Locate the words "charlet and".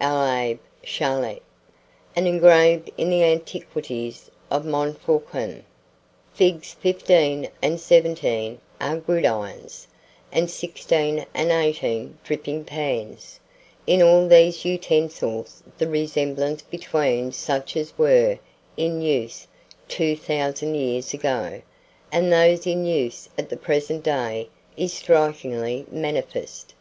0.84-2.28